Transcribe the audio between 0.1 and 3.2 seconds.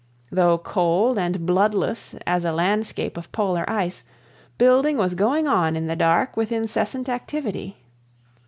Though cold and bloodless as a landscape